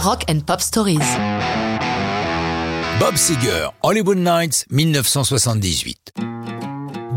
[0.00, 0.98] Rock and Pop Stories.
[3.00, 6.12] Bob Seger, Hollywood Nights, 1978.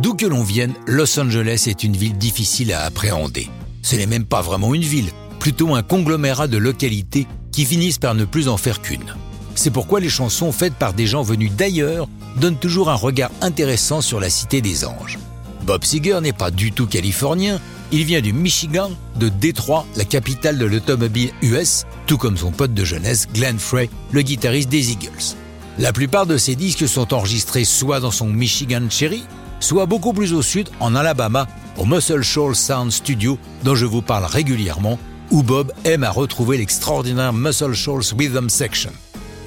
[0.01, 3.49] D'où que l'on vienne, Los Angeles est une ville difficile à appréhender.
[3.83, 8.15] Ce n'est même pas vraiment une ville, plutôt un conglomérat de localités qui finissent par
[8.15, 9.15] ne plus en faire qu'une.
[9.53, 12.07] C'est pourquoi les chansons faites par des gens venus d'ailleurs
[12.37, 15.19] donnent toujours un regard intéressant sur la cité des anges.
[15.67, 17.59] Bob Seger n'est pas du tout californien,
[17.91, 22.73] il vient du Michigan, de Détroit, la capitale de l'automobile US, tout comme son pote
[22.73, 25.35] de jeunesse Glenn Frey, le guitariste des Eagles.
[25.77, 29.23] La plupart de ses disques sont enregistrés soit dans son Michigan Cherry,
[29.59, 34.01] soit beaucoup plus au sud, en Alabama, au Muscle Shoals Sound Studio, dont je vous
[34.01, 34.97] parle régulièrement,
[35.29, 38.91] où Bob aime à retrouver l'extraordinaire Muscle Shoals Rhythm Section.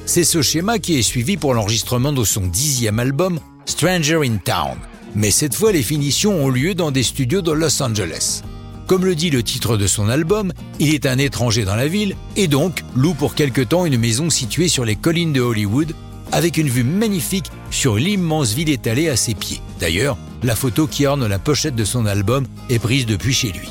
[0.07, 4.77] C'est ce schéma qui est suivi pour l'enregistrement de son dixième album, Stranger in Town.
[5.15, 8.43] Mais cette fois, les finitions ont lieu dans des studios de Los Angeles.
[8.87, 12.17] Comme le dit le titre de son album, il est un étranger dans la ville
[12.37, 15.95] et donc loue pour quelque temps une maison située sur les collines de Hollywood
[16.33, 19.63] avec une vue magnifique sur l'immense ville étalée à ses pieds.
[19.81, 23.69] D'ailleurs, la photo qui orne la pochette de son album est prise depuis chez lui.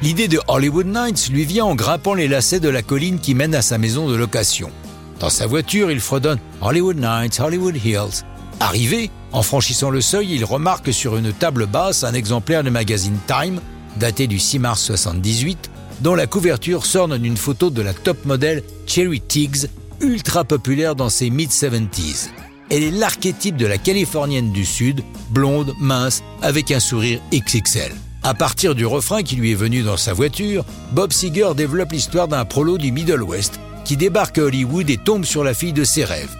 [0.00, 3.54] L'idée de Hollywood Nights lui vient en grimpant les lacets de la colline qui mène
[3.54, 4.70] à sa maison de location.
[5.18, 8.24] Dans sa voiture, il fredonne Hollywood Nights, Hollywood Hills.
[8.60, 13.18] Arrivé, en franchissant le seuil, il remarque sur une table basse un exemplaire du magazine
[13.26, 13.60] Time,
[13.96, 15.70] daté du 6 mars 78,
[16.00, 19.68] dont la couverture s'orne d'une photo de la top modèle Cherry Tiggs,
[20.00, 22.30] ultra populaire dans ses mid-70s.
[22.70, 27.92] Elle est l'archétype de la Californienne du Sud, blonde, mince, avec un sourire XXL.
[28.24, 32.28] À partir du refrain qui lui est venu dans sa voiture, Bob Seger développe l'histoire
[32.28, 35.84] d'un prolo du Middle West qui débarque à Hollywood et tombe sur la fille de
[35.84, 36.36] ses rêves.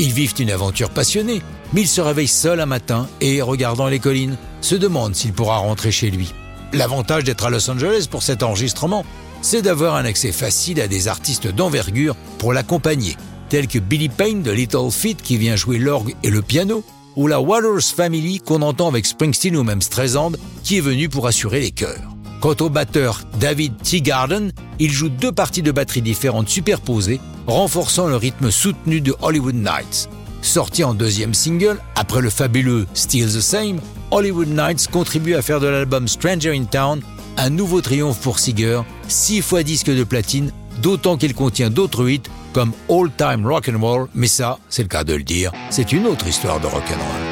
[0.00, 1.42] Ils vivent une aventure passionnée,
[1.74, 5.58] mais il se réveille seul un matin et, regardant les collines, se demande s'il pourra
[5.58, 6.32] rentrer chez lui.
[6.72, 9.04] L'avantage d'être à Los Angeles pour cet enregistrement,
[9.42, 13.14] c'est d'avoir un accès facile à des artistes d'envergure pour l'accompagner,
[13.50, 16.82] tels que Billy Payne de Little Feat qui vient jouer l'orgue et le piano,
[17.14, 20.32] ou la Waters Family qu'on entend avec Springsteen ou même Streisand
[20.64, 22.16] qui est venu pour assurer les chœurs.
[22.40, 28.16] Quant au batteur David Teagarden, il joue deux parties de batterie différentes superposées, renforçant le
[28.16, 30.08] rythme soutenu de Hollywood Nights.
[30.40, 33.78] Sorti en deuxième single, après le fabuleux Still the Same,
[34.10, 37.02] Hollywood Nights contribue à faire de l'album Stranger in Town
[37.36, 40.50] un nouveau triomphe pour Seeger, six fois disque de platine,
[40.80, 42.22] d'autant qu'il contient d'autres hits
[42.54, 45.92] comme All Time Rock and Roll, mais ça, c'est le cas de le dire, c'est
[45.92, 47.29] une autre histoire de rock and roll.